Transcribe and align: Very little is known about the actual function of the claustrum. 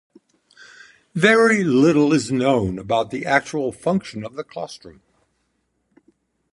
Very 1.13 1.63
little 1.63 2.11
is 2.11 2.31
known 2.31 2.79
about 2.79 3.11
the 3.11 3.23
actual 3.23 3.71
function 3.71 4.25
of 4.25 4.33
the 4.33 4.43
claustrum. 4.43 5.01